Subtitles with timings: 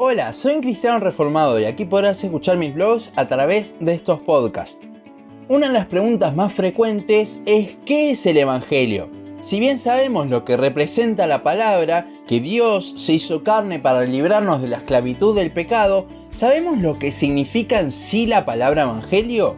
[0.00, 4.20] Hola, soy un cristiano reformado y aquí podrás escuchar mis blogs a través de estos
[4.20, 4.86] podcasts.
[5.48, 9.10] Una de las preguntas más frecuentes es ¿qué es el Evangelio?
[9.40, 14.62] Si bien sabemos lo que representa la palabra, que Dios se hizo carne para librarnos
[14.62, 19.56] de la esclavitud del pecado, ¿sabemos lo que significa en sí la palabra Evangelio?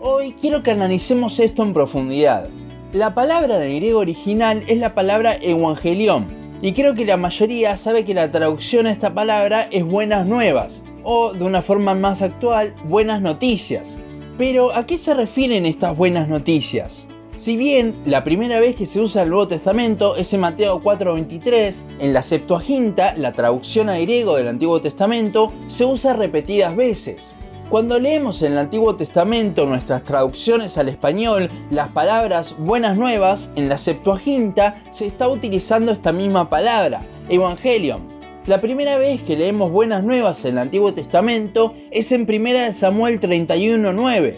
[0.00, 2.48] Hoy quiero que analicemos esto en profundidad.
[2.92, 6.26] La palabra en el griego original es la palabra Evangelion,
[6.62, 10.82] y creo que la mayoría sabe que la traducción a esta palabra es buenas nuevas,
[11.02, 13.98] o de una forma más actual, buenas noticias.
[14.38, 17.06] Pero, ¿a qué se refieren estas buenas noticias?
[17.36, 21.82] Si bien la primera vez que se usa el Nuevo Testamento es en Mateo 4:23,
[22.00, 27.35] en la Septuaginta, la traducción a griego del Antiguo Testamento, se usa repetidas veces.
[27.68, 33.68] Cuando leemos en el Antiguo Testamento nuestras traducciones al español las palabras buenas nuevas, en
[33.68, 38.02] la Septuaginta se está utilizando esta misma palabra, Evangelion.
[38.46, 43.20] La primera vez que leemos buenas nuevas en el Antiguo Testamento es en 1 Samuel
[43.20, 44.36] 31.9.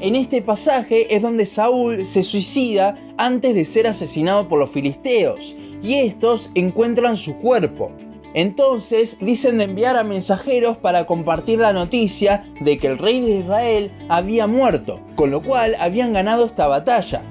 [0.00, 5.54] En este pasaje es donde Saúl se suicida antes de ser asesinado por los filisteos,
[5.82, 7.92] y estos encuentran su cuerpo.
[8.34, 13.90] Entonces dicen enviar a mensajeros para compartir la noticia de que el rey de Israel
[14.08, 17.22] había muerto, con lo cual habían ganado esta batalla.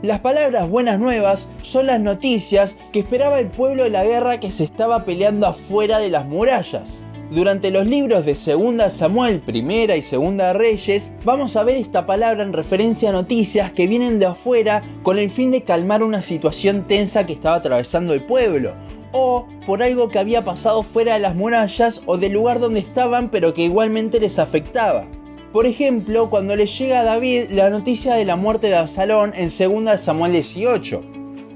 [0.00, 4.52] Las palabras buenas nuevas son las noticias que esperaba el pueblo de la guerra que
[4.52, 7.02] se estaba peleando afuera de las murallas.
[7.30, 12.42] Durante los libros de 2 Samuel, Primera y Segunda Reyes, vamos a ver esta palabra
[12.42, 16.88] en referencia a noticias que vienen de afuera con el fin de calmar una situación
[16.88, 18.72] tensa que estaba atravesando el pueblo,
[19.12, 23.30] o por algo que había pasado fuera de las murallas o del lugar donde estaban
[23.30, 25.04] pero que igualmente les afectaba.
[25.52, 29.50] Por ejemplo, cuando le llega a David la noticia de la muerte de Absalón en
[29.50, 31.02] 2 Samuel 18.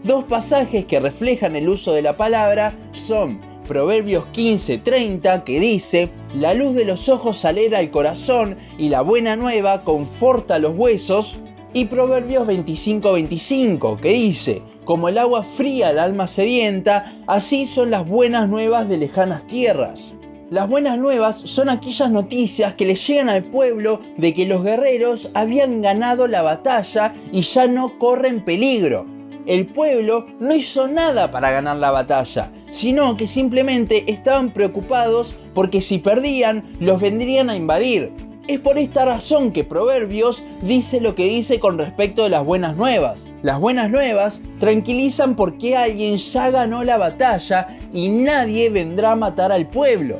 [0.02, 6.52] Dos pasajes que reflejan el uso de la palabra son Proverbios 15:30 que dice, La
[6.52, 11.36] luz de los ojos alegra el corazón y la buena nueva conforta los huesos,
[11.72, 18.06] y Proverbios 25:25 que dice, como el agua fría al alma sedienta, así son las
[18.06, 20.12] buenas nuevas de lejanas tierras.
[20.50, 25.30] Las buenas nuevas son aquellas noticias que le llegan al pueblo de que los guerreros
[25.32, 29.06] habían ganado la batalla y ya no corren peligro.
[29.44, 35.80] El pueblo no hizo nada para ganar la batalla, sino que simplemente estaban preocupados porque
[35.80, 38.12] si perdían los vendrían a invadir.
[38.46, 42.76] Es por esta razón que Proverbios dice lo que dice con respecto de las buenas
[42.76, 43.26] nuevas.
[43.42, 49.50] Las buenas nuevas tranquilizan porque alguien ya ganó la batalla y nadie vendrá a matar
[49.50, 50.18] al pueblo.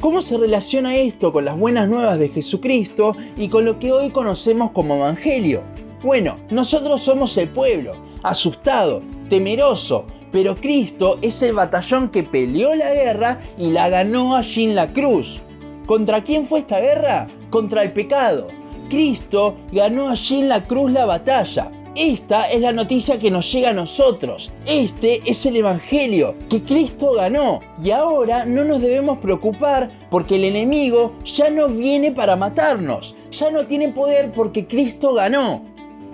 [0.00, 4.10] ¿Cómo se relaciona esto con las buenas nuevas de Jesucristo y con lo que hoy
[4.10, 5.62] conocemos como Evangelio?
[6.02, 7.92] Bueno, nosotros somos el pueblo,
[8.24, 14.64] asustado, temeroso, pero Cristo es el batallón que peleó la guerra y la ganó allí
[14.64, 15.40] en la cruz.
[15.86, 17.28] ¿Contra quién fue esta guerra?
[17.50, 18.48] Contra el pecado.
[18.88, 21.70] Cristo ganó allí en la cruz la batalla.
[21.94, 24.50] Esta es la noticia que nos llega a nosotros.
[24.66, 27.60] Este es el Evangelio que Cristo ganó.
[27.80, 33.14] Y ahora no nos debemos preocupar porque el enemigo ya no viene para matarnos.
[33.30, 35.62] Ya no tiene poder porque Cristo ganó.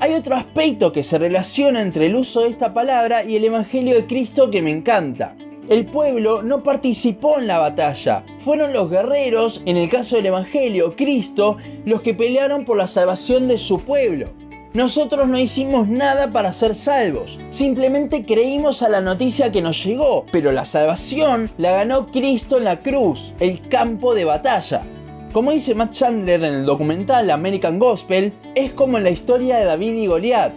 [0.02, 3.94] Hay otro aspecto que se relaciona entre el uso de esta palabra y el Evangelio
[3.94, 5.36] de Cristo que me encanta.
[5.68, 8.24] El pueblo no participó en la batalla.
[8.38, 13.46] Fueron los guerreros, en el caso del Evangelio, Cristo, los que pelearon por la salvación
[13.46, 14.30] de su pueblo.
[14.72, 20.24] Nosotros no hicimos nada para ser salvos, simplemente creímos a la noticia que nos llegó,
[20.32, 24.80] pero la salvación la ganó Cristo en la cruz, el campo de batalla.
[25.32, 29.64] Como dice Matt Chandler en el documental American Gospel, es como en la historia de
[29.64, 30.52] David y Goliat.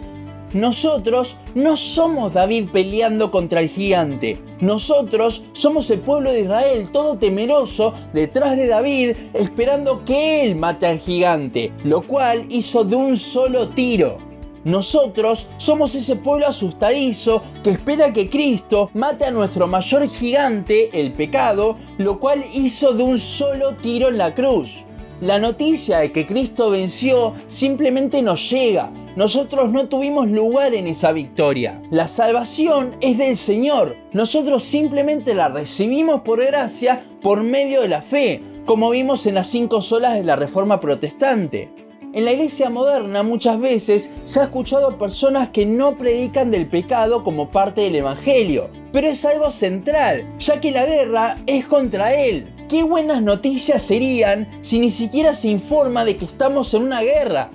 [0.52, 4.36] Nosotros no somos David peleando contra el gigante.
[4.60, 10.86] Nosotros somos el pueblo de Israel todo temeroso detrás de David esperando que él mate
[10.86, 14.18] al gigante, lo cual hizo de un solo tiro.
[14.64, 21.12] Nosotros somos ese pueblo asustadizo que espera que Cristo mate a nuestro mayor gigante, el
[21.12, 24.84] pecado, lo cual hizo de un solo tiro en la cruz.
[25.20, 31.12] La noticia de que Cristo venció simplemente nos llega, nosotros no tuvimos lugar en esa
[31.12, 31.80] victoria.
[31.90, 33.96] La salvación es del Señor.
[34.12, 39.46] Nosotros simplemente la recibimos por gracia por medio de la fe, como vimos en las
[39.46, 41.70] cinco solas de la Reforma Protestante.
[42.14, 47.24] En la iglesia moderna muchas veces se ha escuchado personas que no predican del pecado
[47.24, 52.46] como parte del Evangelio, pero es algo central, ya que la guerra es contra él.
[52.68, 57.50] Qué buenas noticias serían si ni siquiera se informa de que estamos en una guerra,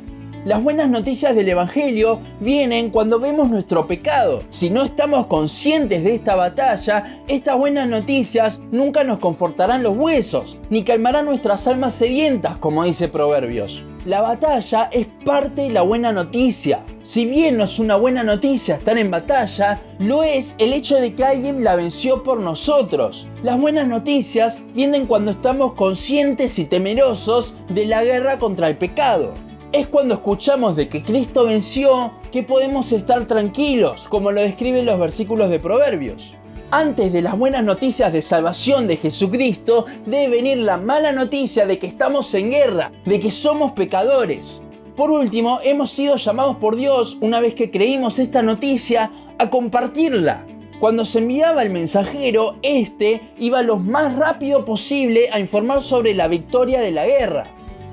[0.45, 4.43] Las buenas noticias del Evangelio vienen cuando vemos nuestro pecado.
[4.49, 10.57] Si no estamos conscientes de esta batalla, estas buenas noticias nunca nos confortarán los huesos,
[10.69, 13.83] ni calmarán nuestras almas sedientas, como dice Proverbios.
[14.09, 16.83] La batalla es parte de la buena noticia.
[17.03, 21.13] Si bien no es una buena noticia estar en batalla, lo es el hecho de
[21.13, 23.27] que alguien la venció por nosotros.
[23.43, 29.35] Las buenas noticias vienen cuando estamos conscientes y temerosos de la guerra contra el pecado.
[29.73, 34.99] Es cuando escuchamos de que Cristo venció que podemos estar tranquilos, como lo describen los
[34.99, 36.33] versículos de Proverbios.
[36.71, 41.79] Antes de las buenas noticias de salvación de Jesucristo, debe venir la mala noticia de
[41.79, 44.61] que estamos en guerra, de que somos pecadores.
[44.95, 50.45] Por último, hemos sido llamados por Dios, una vez que creímos esta noticia, a compartirla.
[50.79, 56.27] Cuando se enviaba el mensajero, este iba lo más rápido posible a informar sobre la
[56.27, 57.47] victoria de la guerra.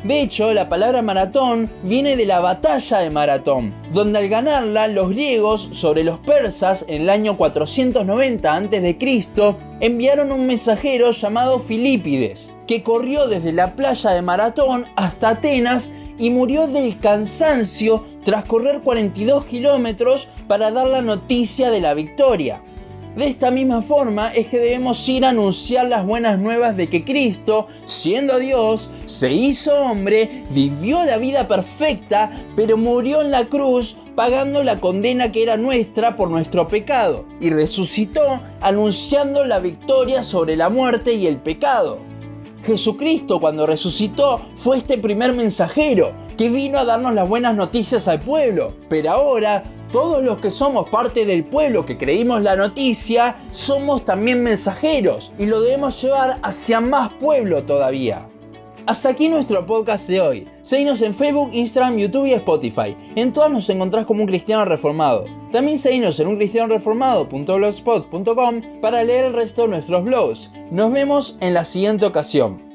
[0.07, 5.11] De hecho, la palabra maratón viene de la batalla de Maratón, donde al ganarla los
[5.11, 9.27] griegos sobre los persas en el año 490 a.C.
[9.81, 16.31] enviaron un mensajero llamado Filipides, que corrió desde la playa de Maratón hasta Atenas y
[16.31, 22.63] murió del cansancio tras correr 42 kilómetros para dar la noticia de la victoria.
[23.17, 27.03] De esta misma forma es que debemos ir a anunciar las buenas nuevas de que
[27.03, 33.97] Cristo, siendo Dios, se hizo hombre, vivió la vida perfecta, pero murió en la cruz
[34.15, 40.55] pagando la condena que era nuestra por nuestro pecado, y resucitó anunciando la victoria sobre
[40.55, 41.99] la muerte y el pecado.
[42.67, 48.19] Jesucristo cuando resucitó fue este primer mensajero que vino a darnos las buenas noticias al
[48.19, 54.05] pueblo, pero ahora todos los que somos parte del pueblo que creímos la noticia, somos
[54.05, 58.27] también mensajeros y lo debemos llevar hacia más pueblo todavía.
[58.87, 60.49] Hasta aquí nuestro podcast de hoy.
[60.63, 62.97] Seguinos en Facebook, Instagram, YouTube y Spotify.
[63.17, 65.25] En todas nos encontrás como un cristiano reformado.
[65.57, 70.51] También seguinos en uncristianoreformado.blogspot.com para leer el resto de nuestros blogs.
[70.71, 72.66] Nos vemos en la siguiente ocasión.